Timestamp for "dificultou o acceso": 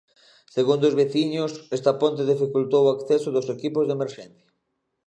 2.33-3.29